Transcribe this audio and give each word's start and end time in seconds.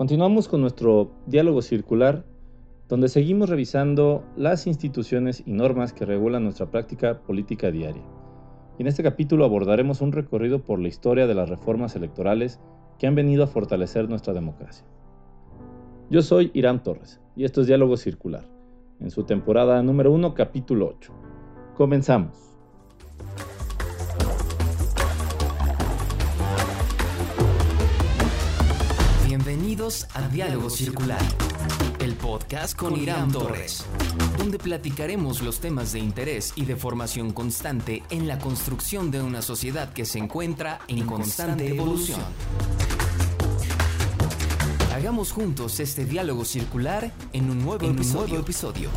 Continuamos 0.00 0.48
con 0.48 0.62
nuestro 0.62 1.10
diálogo 1.26 1.60
circular, 1.60 2.24
donde 2.88 3.10
seguimos 3.10 3.50
revisando 3.50 4.24
las 4.34 4.66
instituciones 4.66 5.42
y 5.44 5.52
normas 5.52 5.92
que 5.92 6.06
regulan 6.06 6.42
nuestra 6.42 6.70
práctica 6.70 7.20
política 7.20 7.70
diaria. 7.70 8.02
En 8.78 8.86
este 8.86 9.02
capítulo 9.02 9.44
abordaremos 9.44 10.00
un 10.00 10.12
recorrido 10.12 10.64
por 10.64 10.78
la 10.78 10.88
historia 10.88 11.26
de 11.26 11.34
las 11.34 11.50
reformas 11.50 11.96
electorales 11.96 12.60
que 12.98 13.08
han 13.08 13.14
venido 13.14 13.44
a 13.44 13.48
fortalecer 13.48 14.08
nuestra 14.08 14.32
democracia. 14.32 14.86
Yo 16.08 16.22
soy 16.22 16.50
Irán 16.54 16.82
Torres 16.82 17.20
y 17.36 17.44
esto 17.44 17.60
es 17.60 17.66
Diálogo 17.66 17.98
Circular, 17.98 18.46
en 19.00 19.10
su 19.10 19.24
temporada 19.24 19.82
número 19.82 20.12
1, 20.12 20.32
capítulo 20.32 20.94
8. 20.96 21.12
Comenzamos. 21.76 22.49
A 30.14 30.28
Diálogo 30.28 30.68
Circular, 30.68 31.22
el 31.98 32.14
podcast 32.14 32.76
con 32.76 32.94
Irán 32.94 33.32
Torres, 33.32 33.86
donde 34.36 34.58
platicaremos 34.58 35.40
los 35.40 35.60
temas 35.60 35.92
de 35.92 35.98
interés 35.98 36.52
y 36.56 36.66
de 36.66 36.76
formación 36.76 37.32
constante 37.32 38.02
en 38.10 38.28
la 38.28 38.38
construcción 38.38 39.10
de 39.10 39.22
una 39.22 39.40
sociedad 39.40 39.94
que 39.94 40.04
se 40.04 40.18
encuentra 40.18 40.80
en 40.88 41.06
constante 41.06 41.68
evolución. 41.68 42.20
Hagamos 44.94 45.32
juntos 45.32 45.80
este 45.80 46.04
diálogo 46.04 46.44
circular 46.44 47.10
en 47.32 47.50
un 47.50 47.64
nuevo, 47.64 47.86
episodio. 47.86 48.90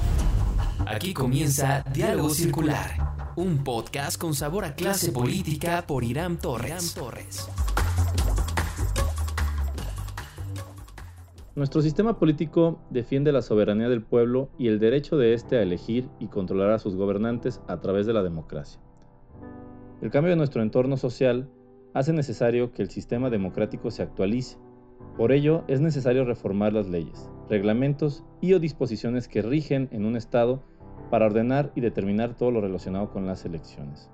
Aquí 0.86 1.14
comienza 1.14 1.86
Diálogo 1.94 2.30
Circular, 2.32 3.32
un 3.38 3.64
podcast 3.64 4.18
con 4.18 4.36
sabor 4.36 4.66
a 4.66 4.76
clase 4.76 5.14
política 5.14 5.88
por 5.88 6.04
Irán 6.04 6.38
Torres. 6.38 6.94
Nuestro 11.56 11.84
sistema 11.84 12.18
político 12.18 12.80
defiende 12.90 13.32
la 13.32 13.44
soberanía 13.44 13.88
del 13.88 14.02
pueblo 14.02 14.50
y 14.58 14.70
el 14.70 14.80
derecho 14.80 15.18
de 15.18 15.36
éste 15.36 15.56
a 15.56 15.62
elegir 15.62 16.10
y 16.20 16.26
controlar 16.26 16.72
a 16.72 16.80
sus 16.80 16.96
gobernantes 16.96 17.62
a 17.68 17.80
través 17.80 18.08
de 18.08 18.14
la 18.14 18.24
democracia. 18.24 18.82
El 20.02 20.10
cambio 20.10 20.32
de 20.32 20.36
nuestro 20.36 20.64
entorno 20.64 20.98
social 20.98 21.48
hace 21.94 22.12
necesario 22.12 22.72
que 22.72 22.82
el 22.82 22.90
sistema 22.90 23.30
democrático 23.30 23.92
se 23.92 24.02
actualice. 24.02 24.58
Por 25.16 25.32
ello, 25.32 25.64
es 25.68 25.80
necesario 25.80 26.26
reformar 26.26 26.74
las 26.74 26.90
leyes, 26.90 27.30
reglamentos 27.52 28.24
y 28.42 28.54
o 28.54 28.60
disposiciones 28.60 29.28
que 29.28 29.44
rigen 29.44 29.90
en 29.92 30.06
un 30.06 30.16
Estado 30.16 30.64
para 31.12 31.28
ordenar 31.28 31.72
y 31.76 31.82
determinar 31.82 32.36
todo 32.36 32.50
lo 32.50 32.62
relacionado 32.62 33.12
con 33.12 33.28
las 33.28 33.46
elecciones. 33.46 34.10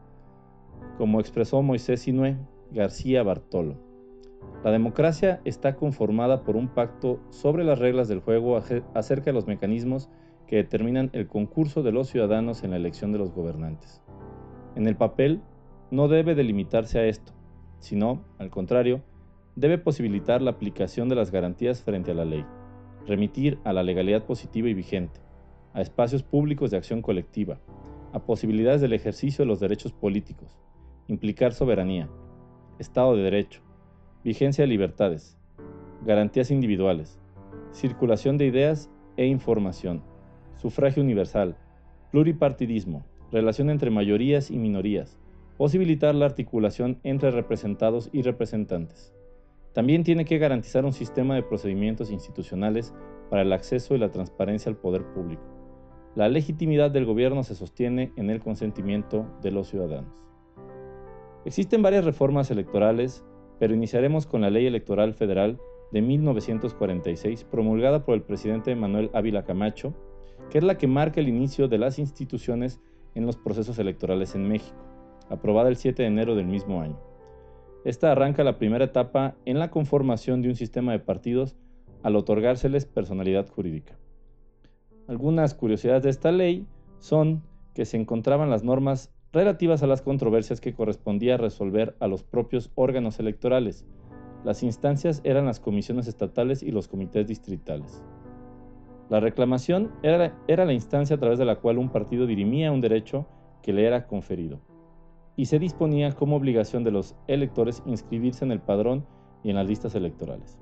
Como 0.98 1.22
expresó 1.22 1.62
Moisés 1.62 2.02
Sinué 2.02 2.38
García 2.72 3.24
Bartolo. 3.24 3.89
La 4.64 4.72
democracia 4.72 5.40
está 5.46 5.76
conformada 5.76 6.44
por 6.44 6.58
un 6.58 6.68
pacto 6.68 7.20
sobre 7.30 7.64
las 7.64 7.80
reglas 7.80 8.08
del 8.08 8.20
juego 8.20 8.58
acerca 8.94 9.26
de 9.26 9.34
los 9.34 9.48
mecanismos 9.48 10.10
que 10.48 10.58
determinan 10.58 11.10
el 11.14 11.28
concurso 11.28 11.82
de 11.84 11.92
los 11.92 12.10
ciudadanos 12.10 12.64
en 12.64 12.72
la 12.72 12.78
elección 12.78 13.12
de 13.12 13.20
los 13.20 13.32
gobernantes. 13.32 14.02
En 14.76 14.88
el 14.88 14.96
papel 14.96 15.42
no 15.92 16.08
debe 16.08 16.36
delimitarse 16.36 17.00
a 17.00 17.06
esto, 17.06 17.32
sino, 17.80 18.26
al 18.38 18.50
contrario, 18.50 19.02
debe 19.56 19.78
posibilitar 19.78 20.42
la 20.42 20.52
aplicación 20.52 21.08
de 21.08 21.16
las 21.16 21.32
garantías 21.32 21.82
frente 21.82 22.12
a 22.12 22.16
la 22.16 22.26
ley, 22.26 22.46
remitir 23.06 23.60
a 23.64 23.74
la 23.74 23.84
legalidad 23.84 24.26
positiva 24.26 24.70
y 24.70 24.74
vigente, 24.74 25.22
a 25.74 25.82
espacios 25.82 26.24
públicos 26.24 26.72
de 26.72 26.78
acción 26.78 27.02
colectiva, 27.02 27.60
a 28.12 28.20
posibilidades 28.20 28.82
del 28.82 28.94
ejercicio 28.94 29.44
de 29.44 29.48
los 29.50 29.60
derechos 29.60 29.94
políticos, 29.94 30.60
implicar 31.08 31.54
soberanía, 31.54 32.10
Estado 32.80 33.16
de 33.16 33.24
Derecho, 33.24 33.62
vigencia 34.24 34.64
de 34.64 34.68
libertades, 34.68 35.38
garantías 36.06 36.52
individuales, 36.52 37.20
circulación 37.72 38.38
de 38.38 38.48
ideas 38.48 38.90
e 39.16 39.26
información, 39.26 40.04
sufragio 40.58 41.02
universal, 41.02 41.56
pluripartidismo, 42.12 43.06
relación 43.32 43.70
entre 43.70 43.92
mayorías 43.92 44.52
y 44.52 44.58
minorías, 44.58 45.18
posibilitar 45.58 46.16
la 46.16 46.26
articulación 46.26 47.00
entre 47.04 47.32
representados 47.32 48.10
y 48.12 48.22
representantes. 48.22 49.14
También 49.74 50.04
tiene 50.04 50.26
que 50.26 50.38
garantizar 50.38 50.84
un 50.84 50.94
sistema 50.94 51.36
de 51.36 51.44
procedimientos 51.44 52.12
institucionales 52.12 52.94
para 53.30 53.44
el 53.44 53.54
acceso 53.54 53.96
y 53.96 54.00
la 54.00 54.12
transparencia 54.12 54.70
al 54.70 54.78
poder 54.78 55.06
público. 55.14 55.44
La 56.16 56.28
legitimidad 56.28 56.92
del 56.92 57.06
gobierno 57.06 57.44
se 57.44 57.56
sostiene 57.56 58.12
en 58.18 58.30
el 58.30 58.42
consentimiento 58.42 59.26
de 59.42 59.52
los 59.52 59.70
ciudadanos. 59.70 60.12
Existen 61.46 61.82
varias 61.82 62.04
reformas 62.04 62.52
electorales 62.52 63.24
pero 63.60 63.76
iniciaremos 63.76 64.26
con 64.26 64.42
la 64.42 64.50
Ley 64.50 64.66
Electoral 64.66 65.14
Federal 65.14 65.60
de 65.92 66.02
1946, 66.02 67.44
promulgada 67.44 68.06
por 68.06 68.16
el 68.16 68.22
presidente 68.22 68.76
Manuel 68.76 69.10
Ávila 69.14 69.44
Camacho, 69.44 69.94
que 70.50 70.58
es 70.60 70.64
la 70.64 70.78
que 70.78 70.88
marca 70.88 71.20
el 71.20 71.28
inicio 71.28 71.68
de 71.68 71.78
las 71.78 72.00
instituciones 72.00 72.80
en 73.16 73.26
los 73.26 73.36
procesos 73.36 73.78
electorales 73.80 74.36
en 74.36 74.48
México, 74.48 74.78
aprobada 75.30 75.70
el 75.70 75.76
7 75.76 76.02
de 76.02 76.08
enero 76.08 76.36
del 76.36 76.48
mismo 76.48 76.82
año. 76.82 77.00
Esta 77.86 78.12
arranca 78.12 78.44
la 78.44 78.58
primera 78.58 78.86
etapa 78.86 79.36
en 79.46 79.60
la 79.60 79.70
conformación 79.72 80.42
de 80.42 80.50
un 80.50 80.56
sistema 80.56 80.92
de 80.92 81.00
partidos 81.00 81.56
al 82.04 82.16
otorgárseles 82.16 82.86
personalidad 82.86 83.48
jurídica. 83.50 83.98
Algunas 85.08 85.54
curiosidades 85.54 86.04
de 86.04 86.10
esta 86.10 86.32
ley 86.32 86.66
son 87.00 87.42
que 87.74 87.86
se 87.86 87.98
encontraban 87.98 88.50
las 88.50 88.64
normas 88.64 89.12
relativas 89.32 89.84
a 89.84 89.88
las 89.88 90.02
controversias 90.02 90.60
que 90.60 90.74
correspondía 90.74 91.38
resolver 91.38 91.96
a 92.00 92.08
los 92.08 92.24
propios 92.24 92.72
órganos 92.76 93.20
electorales. 93.20 93.86
Las 94.44 94.64
instancias 94.64 95.22
eran 95.24 95.46
las 95.46 95.60
comisiones 95.60 96.08
estatales 96.08 96.64
y 96.64 96.72
los 96.72 96.88
comités 96.88 97.28
distritales. 97.28 98.04
La 99.10 99.20
reclamación 99.20 99.92
era, 100.04 100.34
la 100.48 100.74
instancia 100.74 101.16
a 101.16 101.20
través 101.20 101.40
de 101.40 101.46
la 101.46 101.58
cual 101.58 101.78
un 101.78 101.90
partido 101.90 102.26
dirimía 102.26 102.72
un 102.72 102.82
derecho 102.82 103.28
que 103.62 103.74
le 103.74 103.86
era 103.86 104.08
conferido, 104.08 104.62
y 105.36 105.46
se 105.46 105.60
disponía 105.60 106.12
como 106.14 106.36
obligación 106.36 106.84
de 106.84 106.92
los 106.92 107.16
electores 107.28 107.84
inscribirse 107.86 108.46
en 108.46 108.52
el 108.52 108.62
padrón 108.62 109.06
y 109.44 109.50
en 109.50 109.56
las 109.56 109.68
listas 109.68 109.96
electorales. 109.96 110.60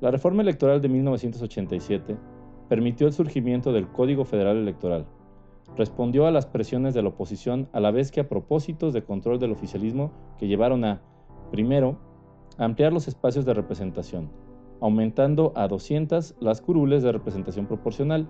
La 0.00 0.10
reforma 0.10 0.42
electoral 0.42 0.80
de 0.80 0.88
1987 0.88 2.16
permitió 2.68 3.06
el 3.06 3.12
surgimiento 3.12 3.72
del 3.72 3.88
Código 3.88 4.24
Federal 4.24 4.56
Electoral, 4.56 5.06
respondió 5.76 6.26
a 6.26 6.30
las 6.30 6.46
presiones 6.46 6.94
de 6.94 7.02
la 7.02 7.10
oposición 7.10 7.68
a 7.72 7.80
la 7.80 7.90
vez 7.90 8.10
que 8.10 8.20
a 8.20 8.28
propósitos 8.28 8.92
de 8.92 9.04
control 9.04 9.38
del 9.38 9.52
oficialismo 9.52 10.12
que 10.38 10.48
llevaron 10.48 10.84
a, 10.84 11.00
primero, 11.50 11.98
ampliar 12.58 12.92
los 12.92 13.08
espacios 13.08 13.44
de 13.44 13.54
representación, 13.54 14.30
aumentando 14.80 15.52
a 15.54 15.68
200 15.68 16.36
las 16.40 16.60
curules 16.60 17.02
de 17.02 17.12
representación 17.12 17.66
proporcional, 17.66 18.28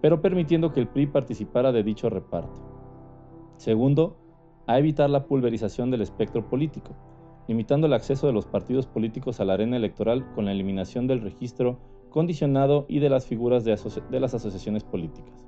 pero 0.00 0.20
permitiendo 0.20 0.72
que 0.72 0.80
el 0.80 0.88
PRI 0.88 1.06
participara 1.06 1.72
de 1.72 1.82
dicho 1.82 2.08
reparto. 2.08 2.60
Segundo, 3.56 4.16
a 4.66 4.78
evitar 4.78 5.08
la 5.10 5.26
pulverización 5.26 5.90
del 5.90 6.02
espectro 6.02 6.48
político, 6.48 6.94
limitando 7.48 7.86
el 7.86 7.92
acceso 7.92 8.26
de 8.26 8.32
los 8.32 8.46
partidos 8.46 8.86
políticos 8.86 9.40
a 9.40 9.44
la 9.44 9.54
arena 9.54 9.76
electoral 9.76 10.26
con 10.34 10.46
la 10.46 10.52
eliminación 10.52 11.06
del 11.06 11.20
registro 11.20 11.78
condicionado 12.10 12.86
y 12.88 12.98
de 12.98 13.10
las 13.10 13.26
figuras 13.26 13.64
de, 13.64 13.78
de 14.10 14.20
las 14.20 14.34
asociaciones 14.34 14.84
políticas. 14.84 15.46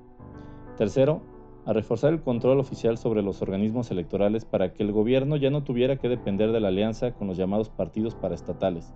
Tercero, 0.78 1.22
a 1.66 1.72
reforzar 1.72 2.12
el 2.12 2.22
control 2.22 2.60
oficial 2.60 2.98
sobre 2.98 3.20
los 3.20 3.42
organismos 3.42 3.90
electorales 3.90 4.44
para 4.44 4.72
que 4.72 4.84
el 4.84 4.92
gobierno 4.92 5.34
ya 5.34 5.50
no 5.50 5.64
tuviera 5.64 5.96
que 5.96 6.08
depender 6.08 6.52
de 6.52 6.60
la 6.60 6.68
alianza 6.68 7.10
con 7.14 7.26
los 7.26 7.36
llamados 7.36 7.68
partidos 7.68 8.14
paraestatales. 8.14 8.94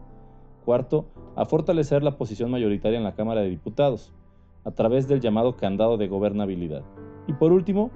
Cuarto, 0.65 1.07
a 1.35 1.45
fortalecer 1.45 2.05
la 2.05 2.17
posición 2.17 2.53
mayoritaria 2.53 2.99
en 2.99 3.05
la 3.05 3.17
Cámara 3.17 3.41
de 3.41 3.51
Diputados, 3.51 4.13
a 4.65 4.71
través 4.71 5.09
del 5.09 5.21
llamado 5.21 5.57
candado 5.57 5.97
de 5.97 6.07
gobernabilidad. 6.07 6.85
Y 7.27 7.33
por 7.33 7.53
último, 7.53 7.91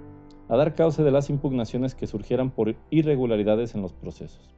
a 0.48 0.56
dar 0.56 0.74
cauce 0.74 1.04
de 1.04 1.12
las 1.12 1.30
impugnaciones 1.30 1.94
que 1.94 2.08
surgieran 2.08 2.50
por 2.50 2.74
irregularidades 2.90 3.76
en 3.76 3.82
los 3.82 3.92
procesos. 3.92 4.52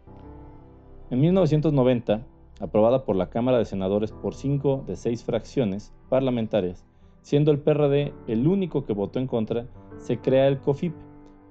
En 1.10 1.20
1990, 1.20 2.22
aprobada 2.60 3.04
por 3.04 3.14
la 3.14 3.28
Cámara 3.28 3.58
de 3.58 3.66
Senadores 3.66 4.12
por 4.12 4.34
cinco 4.34 4.84
de 4.86 4.96
seis 4.96 5.22
fracciones 5.22 5.92
parlamentarias, 6.08 6.86
siendo 7.28 7.50
el 7.50 7.58
PRD 7.58 8.14
el 8.26 8.48
único 8.48 8.86
que 8.86 8.94
votó 8.94 9.18
en 9.18 9.26
contra, 9.26 9.66
se 9.98 10.16
crea 10.16 10.48
el 10.48 10.60
COFIP, 10.60 10.94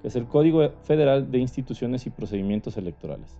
que 0.01 0.07
es 0.07 0.15
el 0.15 0.25
Código 0.25 0.71
Federal 0.81 1.29
de 1.29 1.37
Instituciones 1.37 2.07
y 2.07 2.09
Procedimientos 2.09 2.77
Electorales. 2.77 3.37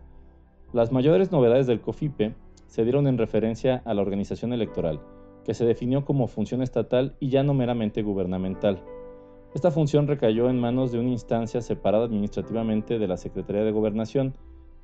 Las 0.72 0.92
mayores 0.92 1.32
novedades 1.32 1.66
del 1.66 1.82
COFIPE 1.82 2.36
se 2.68 2.84
dieron 2.84 3.08
en 3.08 3.18
referencia 3.18 3.82
a 3.86 3.96
la 3.96 4.04
organización 4.04 4.54
electoral, 4.54 5.00
que 5.46 5.56
se 5.56 5.66
definió 5.66 6.06
como 6.06 6.28
función 6.28 6.62
estatal 6.62 7.16
y 7.20 7.30
ya 7.30 7.42
no 7.42 7.56
meramente 7.56 8.04
gubernamental. 8.04 8.84
Esta 9.56 9.72
función 9.72 10.06
recayó 10.06 10.48
en 10.52 10.60
manos 10.60 10.92
de 10.92 11.00
una 11.00 11.10
instancia 11.10 11.62
separada 11.62 12.06
administrativamente 12.06 13.00
de 13.00 13.08
la 13.08 13.18
Secretaría 13.18 13.64
de 13.64 13.72
Gobernación, 13.72 14.36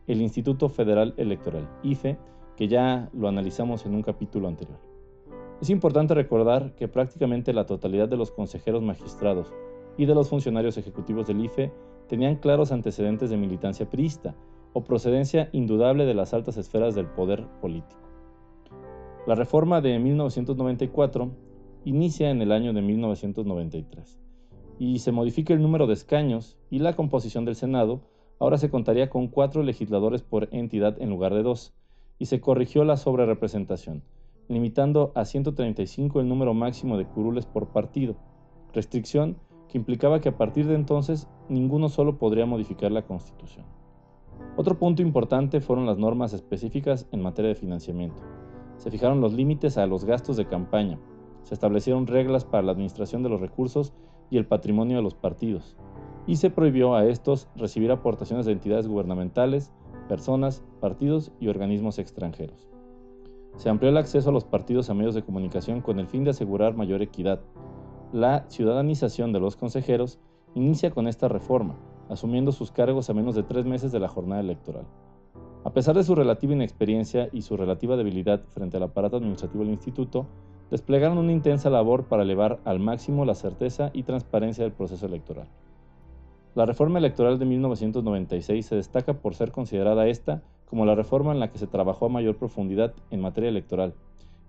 el 0.07 0.23
Instituto 0.23 0.69
Federal 0.69 1.13
Electoral, 1.17 1.69
IFE, 1.83 2.17
que 2.57 2.67
ya 2.67 3.11
lo 3.13 3.27
analizamos 3.27 3.85
en 3.85 3.93
un 3.93 4.01
capítulo 4.01 4.47
anterior. 4.47 4.92
Es 5.61 5.69
importante 5.69 6.13
recordar 6.13 6.75
que 6.75 6.87
prácticamente 6.87 7.53
la 7.53 7.65
totalidad 7.65 8.09
de 8.09 8.17
los 8.17 8.31
consejeros 8.31 8.81
magistrados 8.81 9.53
y 9.97 10.05
de 10.05 10.15
los 10.15 10.29
funcionarios 10.29 10.77
ejecutivos 10.77 11.27
del 11.27 11.43
IFE 11.45 11.71
tenían 12.07 12.35
claros 12.35 12.71
antecedentes 12.71 13.29
de 13.29 13.37
militancia 13.37 13.89
priista 13.89 14.35
o 14.73 14.83
procedencia 14.83 15.49
indudable 15.53 16.05
de 16.05 16.13
las 16.13 16.33
altas 16.33 16.57
esferas 16.57 16.95
del 16.95 17.07
poder 17.07 17.47
político. 17.61 18.01
La 19.25 19.35
reforma 19.35 19.79
de 19.79 19.99
1994 19.99 21.31
inicia 21.85 22.29
en 22.29 22.41
el 22.41 22.51
año 22.51 22.73
de 22.73 22.81
1993 22.81 24.19
y 24.79 24.99
se 24.99 25.11
modifica 25.11 25.53
el 25.53 25.61
número 25.61 25.87
de 25.87 25.93
escaños 25.93 26.57
y 26.69 26.79
la 26.79 26.95
composición 26.95 27.45
del 27.45 27.55
Senado, 27.55 28.01
ahora 28.39 28.57
se 28.57 28.69
contaría 28.69 29.09
con 29.09 29.27
cuatro 29.27 29.63
legisladores 29.63 30.23
por 30.23 30.49
entidad 30.51 31.01
en 31.01 31.09
lugar 31.09 31.33
de 31.33 31.43
dos, 31.43 31.73
y 32.19 32.25
se 32.25 32.41
corrigió 32.41 32.83
la 32.83 32.97
sobrerepresentación, 32.97 34.03
limitando 34.47 35.11
a 35.15 35.25
135 35.25 36.19
el 36.19 36.27
número 36.27 36.53
máximo 36.53 36.97
de 36.97 37.05
curules 37.05 37.45
por 37.45 37.67
partido, 37.67 38.15
restricción 38.73 39.37
que 39.67 39.77
implicaba 39.77 40.21
que 40.21 40.29
a 40.29 40.37
partir 40.37 40.67
de 40.67 40.75
entonces 40.75 41.27
ninguno 41.49 41.89
solo 41.89 42.17
podría 42.17 42.45
modificar 42.45 42.91
la 42.91 43.03
Constitución. 43.03 43.65
Otro 44.55 44.77
punto 44.77 45.01
importante 45.01 45.61
fueron 45.61 45.85
las 45.85 45.97
normas 45.97 46.33
específicas 46.33 47.07
en 47.11 47.21
materia 47.21 47.49
de 47.49 47.55
financiamiento. 47.55 48.21
Se 48.77 48.91
fijaron 48.91 49.21
los 49.21 49.33
límites 49.33 49.77
a 49.77 49.87
los 49.87 50.05
gastos 50.05 50.37
de 50.37 50.47
campaña, 50.47 50.99
se 51.43 51.53
establecieron 51.53 52.07
reglas 52.07 52.45
para 52.45 52.63
la 52.63 52.71
administración 52.71 53.23
de 53.23 53.29
los 53.29 53.41
recursos 53.41 53.93
y 54.29 54.37
el 54.37 54.45
patrimonio 54.45 54.97
de 54.97 55.03
los 55.03 55.15
partidos, 55.15 55.75
y 56.27 56.37
se 56.37 56.49
prohibió 56.49 56.95
a 56.95 57.05
estos 57.05 57.47
recibir 57.55 57.91
aportaciones 57.91 58.45
de 58.45 58.53
entidades 58.53 58.87
gubernamentales, 58.87 59.71
personas, 60.07 60.63
partidos 60.79 61.31
y 61.39 61.47
organismos 61.47 61.99
extranjeros. 61.99 62.72
Se 63.55 63.69
amplió 63.69 63.89
el 63.89 63.97
acceso 63.97 64.29
a 64.29 64.33
los 64.33 64.45
partidos 64.45 64.89
a 64.89 64.93
medios 64.93 65.15
de 65.15 65.23
comunicación 65.23 65.81
con 65.81 65.99
el 65.99 66.07
fin 66.07 66.23
de 66.23 66.31
asegurar 66.31 66.75
mayor 66.75 67.01
equidad. 67.01 67.39
La 68.11 68.45
ciudadanización 68.49 69.31
de 69.31 69.39
los 69.39 69.55
consejeros 69.55 70.19
inicia 70.55 70.91
con 70.91 71.07
esta 71.07 71.27
reforma, 71.27 71.75
asumiendo 72.09 72.51
sus 72.51 72.71
cargos 72.71 73.09
a 73.09 73.13
menos 73.13 73.35
de 73.35 73.43
tres 73.43 73.65
meses 73.65 73.91
de 73.91 73.99
la 73.99 74.07
jornada 74.07 74.41
electoral. 74.41 74.85
A 75.63 75.71
pesar 75.71 75.95
de 75.95 76.03
su 76.03 76.13
relativa 76.13 76.53
inexperiencia 76.53 77.29
y 77.31 77.41
su 77.41 77.55
relativa 77.55 77.95
debilidad 77.95 78.41
frente 78.49 78.77
al 78.77 78.83
aparato 78.83 79.17
administrativo 79.17 79.63
del 79.63 79.73
instituto, 79.73 80.25
desplegaron 80.69 81.17
una 81.17 81.31
intensa 81.31 81.69
labor 81.69 82.05
para 82.05 82.23
elevar 82.23 82.59
al 82.65 82.79
máximo 82.79 83.23
la 83.23 83.35
certeza 83.35 83.91
y 83.93 84.03
transparencia 84.03 84.63
del 84.63 84.73
proceso 84.73 85.05
electoral. 85.05 85.47
La 86.55 86.65
reforma 86.65 86.99
electoral 86.99 87.39
de 87.39 87.45
1996 87.45 88.65
se 88.65 88.75
destaca 88.75 89.13
por 89.13 89.35
ser 89.35 89.51
considerada 89.51 90.07
esta 90.07 90.43
como 90.73 90.87
la 90.87 90.95
reforma 90.95 91.31
en 91.31 91.39
la 91.39 91.51
que 91.51 91.59
se 91.59 91.67
trabajó 91.67 92.07
a 92.07 92.09
mayor 92.09 92.35
profundidad 92.35 92.95
en 93.11 93.21
materia 93.21 93.47
electoral 93.47 93.93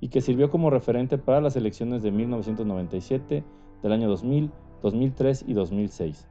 y 0.00 0.08
que 0.08 0.22
sirvió 0.22 0.48
como 0.48 0.70
referente 0.70 1.18
para 1.18 1.42
las 1.42 1.54
elecciones 1.54 2.02
de 2.02 2.12
1997, 2.12 3.44
del 3.82 3.92
año 3.92 4.08
2000, 4.08 4.50
2003 4.82 5.44
y 5.46 5.52
2006. 5.52 6.26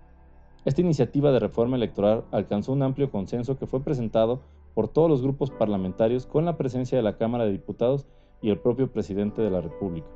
Esta 0.65 0.81
iniciativa 0.81 1.31
de 1.31 1.37
reforma 1.37 1.75
electoral 1.75 2.23
alcanzó 2.31 2.73
un 2.73 2.81
amplio 2.81 3.11
consenso 3.11 3.55
que 3.59 3.67
fue 3.67 3.83
presentado 3.83 4.41
por 4.73 4.87
todos 4.87 5.11
los 5.11 5.21
grupos 5.21 5.51
parlamentarios 5.51 6.25
con 6.25 6.43
la 6.43 6.57
presencia 6.57 6.97
de 6.97 7.03
la 7.03 7.17
Cámara 7.17 7.45
de 7.45 7.51
Diputados 7.51 8.07
y 8.41 8.49
el 8.49 8.57
propio 8.57 8.91
presidente 8.91 9.43
de 9.43 9.51
la 9.51 9.61
República. 9.61 10.09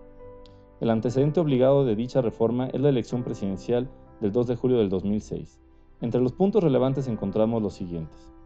El 0.82 0.90
antecedente 0.90 1.40
obligado 1.40 1.86
de 1.86 1.96
dicha 1.96 2.24
reforma 2.24 2.66
es 2.74 2.82
la 2.82 2.90
elección 2.90 3.22
presidencial 3.22 3.88
del 4.22 4.32
2 4.32 4.48
de 4.48 4.56
julio 4.56 4.80
del 4.80 4.90
2006. 4.90 5.62
Entre 6.02 6.20
los 6.20 6.34
puntos 6.34 6.64
relevantes 6.64 7.08
encontramos 7.08 7.62
los 7.62 7.76
siguientes. 7.76 8.37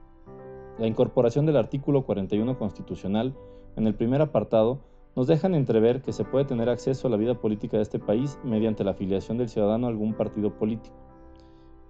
La 0.81 0.87
incorporación 0.87 1.45
del 1.45 1.57
artículo 1.57 2.05
41 2.07 2.57
constitucional 2.57 3.35
en 3.75 3.85
el 3.85 3.93
primer 3.93 4.19
apartado 4.19 4.79
nos 5.15 5.27
dejan 5.27 5.53
entrever 5.53 6.01
que 6.01 6.11
se 6.11 6.25
puede 6.25 6.45
tener 6.45 6.69
acceso 6.69 7.07
a 7.07 7.11
la 7.11 7.17
vida 7.17 7.35
política 7.35 7.77
de 7.77 7.83
este 7.83 7.99
país 7.99 8.39
mediante 8.43 8.83
la 8.83 8.89
afiliación 8.89 9.37
del 9.37 9.47
ciudadano 9.47 9.85
a 9.85 9.91
algún 9.91 10.15
partido 10.15 10.57
político. 10.57 10.95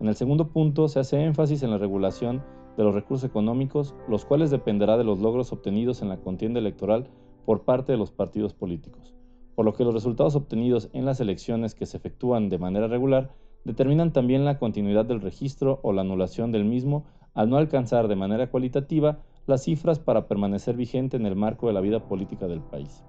En 0.01 0.09
el 0.09 0.15
segundo 0.15 0.49
punto 0.49 0.89
se 0.89 0.99
hace 0.99 1.23
énfasis 1.23 1.63
en 1.63 1.71
la 1.71 1.77
regulación 1.77 2.43
de 2.75 2.83
los 2.83 2.93
recursos 2.93 3.29
económicos, 3.29 3.95
los 4.09 4.25
cuales 4.25 4.51
dependerá 4.51 4.97
de 4.97 5.05
los 5.05 5.21
logros 5.21 5.53
obtenidos 5.53 6.01
en 6.01 6.09
la 6.09 6.17
contienda 6.17 6.59
electoral 6.59 7.07
por 7.45 7.61
parte 7.61 7.93
de 7.93 7.97
los 7.97 8.11
partidos 8.11 8.53
políticos, 8.53 9.13
por 9.55 9.63
lo 9.63 9.73
que 9.73 9.85
los 9.85 9.93
resultados 9.93 10.35
obtenidos 10.35 10.89
en 10.91 11.05
las 11.05 11.21
elecciones 11.21 11.75
que 11.75 11.85
se 11.85 11.95
efectúan 11.95 12.49
de 12.49 12.59
manera 12.59 12.89
regular 12.89 13.31
determinan 13.63 14.11
también 14.11 14.43
la 14.43 14.59
continuidad 14.59 15.05
del 15.05 15.21
registro 15.21 15.79
o 15.81 15.93
la 15.93 16.01
anulación 16.01 16.51
del 16.51 16.65
mismo 16.65 17.05
al 17.33 17.49
no 17.49 17.57
alcanzar 17.57 18.07
de 18.07 18.15
manera 18.15 18.49
cualitativa 18.49 19.19
las 19.47 19.63
cifras 19.63 19.99
para 19.99 20.27
permanecer 20.27 20.75
vigente 20.75 21.17
en 21.17 21.25
el 21.25 21.35
marco 21.35 21.67
de 21.67 21.73
la 21.73 21.81
vida 21.81 22.07
política 22.07 22.47
del 22.47 22.61
país. 22.61 23.03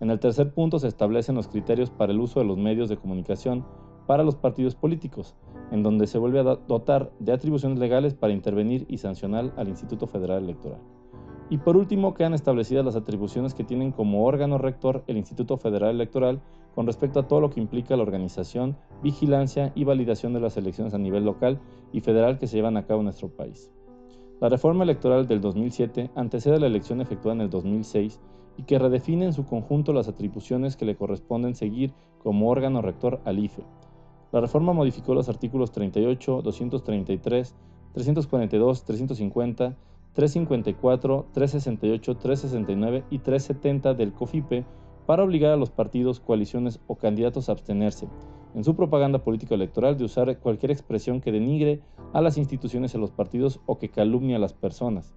En 0.00 0.10
el 0.10 0.20
tercer 0.20 0.52
punto 0.52 0.78
se 0.78 0.88
establecen 0.88 1.36
los 1.36 1.48
criterios 1.48 1.90
para 1.90 2.12
el 2.12 2.20
uso 2.20 2.40
de 2.40 2.46
los 2.46 2.58
medios 2.58 2.88
de 2.88 2.98
comunicación 2.98 3.64
para 4.06 4.22
los 4.22 4.36
partidos 4.36 4.74
políticos, 4.74 5.34
en 5.70 5.82
donde 5.82 6.06
se 6.06 6.18
vuelve 6.18 6.40
a 6.40 6.42
dotar 6.42 7.10
de 7.18 7.32
atribuciones 7.32 7.78
legales 7.78 8.14
para 8.14 8.32
intervenir 8.32 8.86
y 8.88 8.98
sancionar 8.98 9.52
al 9.56 9.68
Instituto 9.68 10.06
Federal 10.06 10.44
Electoral. 10.44 10.80
Y 11.48 11.58
por 11.58 11.76
último, 11.76 12.14
quedan 12.14 12.34
establecidas 12.34 12.84
las 12.84 12.96
atribuciones 12.96 13.54
que 13.54 13.64
tienen 13.64 13.92
como 13.92 14.24
órgano 14.24 14.58
rector 14.58 15.04
el 15.06 15.16
Instituto 15.16 15.56
Federal 15.56 15.90
Electoral 15.94 16.40
con 16.74 16.86
respecto 16.86 17.20
a 17.20 17.28
todo 17.28 17.40
lo 17.40 17.50
que 17.50 17.60
implica 17.60 17.96
la 17.96 18.02
organización, 18.02 18.76
vigilancia 19.02 19.72
y 19.74 19.84
validación 19.84 20.32
de 20.32 20.40
las 20.40 20.56
elecciones 20.56 20.92
a 20.92 20.98
nivel 20.98 21.24
local 21.24 21.60
y 21.92 22.00
federal 22.00 22.38
que 22.38 22.46
se 22.46 22.56
llevan 22.56 22.76
a 22.76 22.84
cabo 22.84 23.00
en 23.00 23.04
nuestro 23.04 23.28
país. 23.28 23.72
La 24.40 24.48
reforma 24.48 24.84
electoral 24.84 25.26
del 25.28 25.40
2007 25.40 26.10
antecede 26.14 26.56
a 26.56 26.60
la 26.60 26.66
elección 26.66 27.00
efectuada 27.00 27.36
en 27.36 27.40
el 27.42 27.50
2006 27.50 28.20
y 28.58 28.64
que 28.64 28.78
redefine 28.78 29.26
en 29.26 29.32
su 29.32 29.46
conjunto 29.46 29.92
las 29.92 30.08
atribuciones 30.08 30.76
que 30.76 30.84
le 30.84 30.96
corresponden 30.96 31.54
seguir 31.54 31.92
como 32.22 32.50
órgano 32.50 32.82
rector 32.82 33.20
al 33.24 33.38
IFE, 33.38 33.62
la 34.32 34.40
reforma 34.40 34.72
modificó 34.72 35.14
los 35.14 35.28
artículos 35.28 35.70
38, 35.72 36.42
233, 36.42 37.54
342, 37.94 38.84
350, 38.84 39.76
354, 40.16 41.26
368, 41.32 42.16
369 42.16 43.04
y 43.10 43.18
370 43.18 43.92
del 43.92 44.14
COFIPE 44.14 44.64
para 45.04 45.22
obligar 45.22 45.52
a 45.52 45.56
los 45.56 45.70
partidos, 45.70 46.20
coaliciones 46.20 46.80
o 46.86 46.96
candidatos 46.96 47.48
a 47.48 47.52
abstenerse 47.52 48.08
en 48.54 48.64
su 48.64 48.74
propaganda 48.74 49.22
política 49.22 49.54
electoral 49.54 49.98
de 49.98 50.04
usar 50.04 50.38
cualquier 50.38 50.72
expresión 50.72 51.20
que 51.20 51.32
denigre 51.32 51.82
a 52.14 52.22
las 52.22 52.38
instituciones 52.38 52.94
y 52.94 52.96
a 52.96 53.00
los 53.00 53.10
partidos 53.10 53.60
o 53.66 53.78
que 53.78 53.90
calumnie 53.90 54.34
a 54.34 54.38
las 54.38 54.54
personas. 54.54 55.14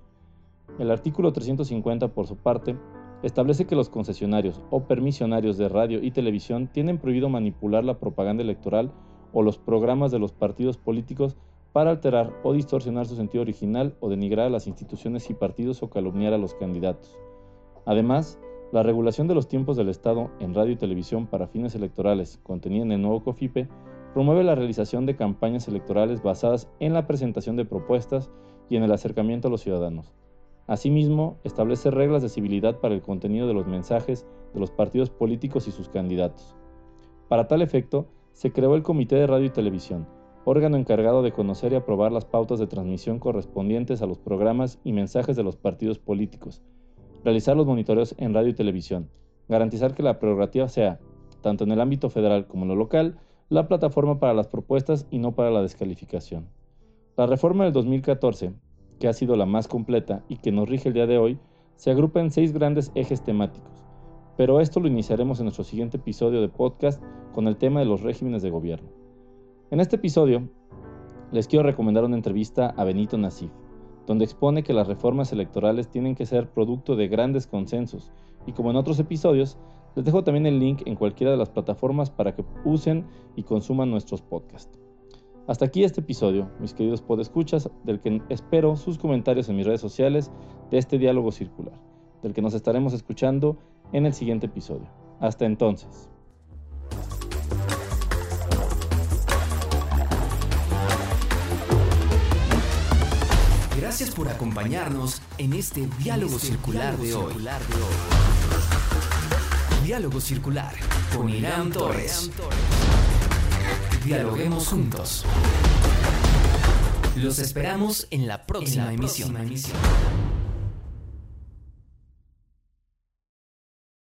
El 0.77 0.91
artículo 0.91 1.31
350, 1.31 2.09
por 2.09 2.27
su 2.27 2.35
parte, 2.35 2.75
establece 3.23 3.65
que 3.65 3.77
los 3.77 3.87
concesionarios 3.87 4.61
o 4.69 4.83
permisionarios 4.83 5.57
de 5.57 5.69
radio 5.69 6.03
y 6.03 6.11
televisión 6.11 6.67
tienen 6.67 6.97
prohibido 6.97 7.29
manipular 7.29 7.85
la 7.85 7.99
propaganda 7.99 8.43
electoral 8.43 8.91
o 9.31 9.43
los 9.43 9.57
programas 9.57 10.11
de 10.11 10.19
los 10.19 10.33
partidos 10.33 10.77
políticos 10.77 11.37
para 11.73 11.91
alterar 11.91 12.33
o 12.43 12.53
distorsionar 12.53 13.05
su 13.05 13.15
sentido 13.15 13.41
original 13.41 13.95
o 13.99 14.09
denigrar 14.09 14.47
a 14.47 14.49
las 14.49 14.67
instituciones 14.67 15.29
y 15.29 15.33
partidos 15.33 15.83
o 15.83 15.89
calumniar 15.89 16.33
a 16.33 16.37
los 16.37 16.55
candidatos. 16.55 17.17
Además, 17.85 18.39
la 18.71 18.83
regulación 18.83 19.27
de 19.27 19.35
los 19.35 19.47
tiempos 19.47 19.77
del 19.77 19.89
Estado 19.89 20.29
en 20.39 20.53
radio 20.53 20.73
y 20.73 20.77
televisión 20.77 21.27
para 21.27 21.47
fines 21.47 21.75
electorales, 21.75 22.39
contenida 22.43 22.83
en 22.83 22.91
el 22.91 23.01
nuevo 23.01 23.23
COFIPE, 23.23 23.67
promueve 24.13 24.43
la 24.43 24.55
realización 24.55 25.05
de 25.05 25.15
campañas 25.15 25.67
electorales 25.67 26.21
basadas 26.21 26.69
en 26.79 26.93
la 26.93 27.07
presentación 27.07 27.55
de 27.55 27.65
propuestas 27.65 28.29
y 28.69 28.75
en 28.75 28.83
el 28.83 28.91
acercamiento 28.91 29.47
a 29.47 29.51
los 29.51 29.61
ciudadanos, 29.61 30.13
Asimismo, 30.69 31.39
establece 31.43 31.89
reglas 31.89 32.21
de 32.21 32.29
civilidad 32.29 32.79
para 32.79 32.93
el 32.93 33.01
contenido 33.01 33.47
de 33.47 33.55
los 33.55 33.65
mensajes 33.65 34.27
de 34.53 34.59
los 34.59 34.69
partidos 34.69 35.09
políticos 35.09 35.67
y 35.67 35.71
sus 35.71 35.89
candidatos. 35.89 36.55
Para 37.27 37.47
tal 37.47 37.63
efecto, 37.63 38.05
se 38.33 38.51
creó 38.51 38.75
el 38.75 38.83
Comité 38.83 39.15
de 39.15 39.25
Radio 39.25 39.47
y 39.47 39.49
Televisión, 39.49 40.07
órgano 40.49 40.77
encargado 40.77 41.21
de 41.21 41.31
conocer 41.31 41.73
y 41.73 41.75
aprobar 41.75 42.11
las 42.11 42.25
pautas 42.25 42.59
de 42.59 42.67
transmisión 42.67 43.19
correspondientes 43.19 44.01
a 44.01 44.05
los 44.05 44.17
programas 44.17 44.79
y 44.83 44.93
mensajes 44.93 45.35
de 45.35 45.43
los 45.43 45.57
partidos 45.57 45.99
políticos, 45.99 46.61
realizar 47.23 47.55
los 47.55 47.65
monitoreos 47.65 48.15
en 48.17 48.33
radio 48.33 48.49
y 48.49 48.53
televisión, 48.53 49.09
garantizar 49.47 49.93
que 49.93 50.03
la 50.03 50.19
prerrogativa 50.19 50.67
sea, 50.67 50.99
tanto 51.41 51.63
en 51.63 51.71
el 51.71 51.81
ámbito 51.81 52.09
federal 52.09 52.47
como 52.47 52.63
en 52.63 52.69
lo 52.69 52.75
local, 52.75 53.19
la 53.49 53.67
plataforma 53.67 54.19
para 54.19 54.33
las 54.33 54.47
propuestas 54.47 55.07
y 55.09 55.19
no 55.19 55.35
para 55.35 55.51
la 55.51 55.61
descalificación. 55.61 56.49
La 57.15 57.25
reforma 57.25 57.63
del 57.63 57.73
2014 57.73 58.53
que 58.99 59.07
ha 59.07 59.13
sido 59.13 59.35
la 59.35 59.45
más 59.45 59.67
completa 59.67 60.23
y 60.27 60.37
que 60.37 60.51
nos 60.51 60.69
rige 60.69 60.89
el 60.89 60.93
día 60.93 61.07
de 61.07 61.17
hoy, 61.17 61.39
se 61.77 61.89
agrupa 61.89 62.19
en 62.19 62.31
seis 62.31 62.53
grandes 62.53 62.91
ejes 62.93 63.23
temáticos. 63.23 63.71
Pero 64.37 64.59
esto 64.59 64.79
lo 64.79 64.87
iniciaremos 64.87 65.39
en 65.39 65.45
nuestro 65.45 65.63
siguiente 65.63 65.97
episodio 65.97 66.41
de 66.41 66.49
podcast 66.49 67.01
con 67.33 67.47
el 67.47 67.57
tema 67.57 67.79
de 67.79 67.85
los 67.85 68.01
regímenes 68.01 68.41
de 68.41 68.49
gobierno. 68.49 68.98
En 69.71 69.79
este 69.79 69.97
episodio 69.97 70.49
les 71.31 71.47
quiero 71.47 71.61
recomendar 71.61 72.03
una 72.03 72.15
entrevista 72.15 72.73
a 72.75 72.83
Benito 72.83 73.19
Nasif, 73.19 73.51
donde 74.07 74.25
expone 74.25 74.63
que 74.63 74.73
las 74.73 74.87
reformas 74.87 75.31
electorales 75.31 75.89
tienen 75.89 76.15
que 76.15 76.25
ser 76.25 76.49
producto 76.49 76.95
de 76.95 77.07
grandes 77.07 77.45
consensos 77.45 78.11
y 78.47 78.53
como 78.53 78.71
en 78.71 78.77
otros 78.77 78.97
episodios, 78.97 79.59
les 79.95 80.05
dejo 80.05 80.23
también 80.23 80.47
el 80.47 80.59
link 80.59 80.81
en 80.87 80.95
cualquiera 80.95 81.29
de 81.29 81.37
las 81.37 81.51
plataformas 81.51 82.09
para 82.09 82.33
que 82.33 82.43
usen 82.65 83.05
y 83.35 83.43
consuman 83.43 83.91
nuestros 83.91 84.23
podcasts. 84.23 84.79
Hasta 85.45 85.65
aquí 85.65 85.83
este 85.83 86.01
episodio, 86.01 86.49
mis 86.59 86.73
queridos 86.73 87.03
podescuchas, 87.03 87.69
del 87.83 87.99
que 87.99 88.23
espero 88.29 88.75
sus 88.75 88.97
comentarios 88.97 89.49
en 89.49 89.55
mis 89.55 89.67
redes 89.67 89.81
sociales 89.81 90.31
de 90.71 90.79
este 90.79 90.97
diálogo 90.97 91.31
circular, 91.31 91.79
del 92.23 92.33
que 92.33 92.41
nos 92.41 92.55
estaremos 92.55 92.93
escuchando 92.93 93.57
en 93.93 94.07
el 94.07 94.13
siguiente 94.13 94.47
episodio. 94.47 94.89
Hasta 95.19 95.45
entonces. 95.45 96.09
Gracias 103.89 104.11
por 104.11 104.29
acompañarnos 104.29 105.19
en 105.39 105.53
este 105.53 105.89
diálogo, 105.97 106.37
circular, 106.37 106.95
de 106.95 107.11
hoy. 107.15 107.33
Diálogo 109.83 110.21
circular 110.21 110.75
con 111.17 111.27
Irán 111.27 111.71
Torres. 111.71 112.29
Dialoguemos 114.05 114.67
juntos. 114.67 115.25
Los 117.15 117.39
esperamos 117.39 118.05
en 118.11 118.27
la 118.27 118.45
próxima, 118.45 118.93
emisión. 118.93 119.35